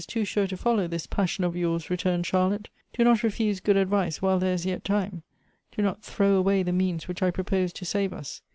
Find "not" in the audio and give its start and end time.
3.03-3.21, 5.83-6.01